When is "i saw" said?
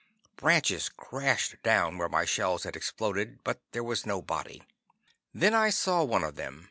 5.53-6.03